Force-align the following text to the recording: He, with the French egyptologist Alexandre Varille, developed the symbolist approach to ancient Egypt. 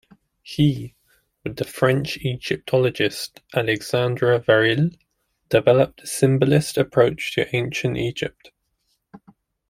He, 0.41 0.95
with 1.43 1.57
the 1.57 1.63
French 1.63 2.17
egyptologist 2.25 3.39
Alexandre 3.53 4.39
Varille, 4.39 4.89
developed 5.49 6.01
the 6.01 6.07
symbolist 6.07 6.79
approach 6.79 7.35
to 7.35 7.55
ancient 7.55 7.97
Egypt. 7.99 8.49